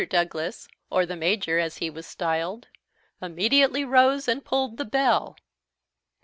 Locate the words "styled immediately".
2.07-3.85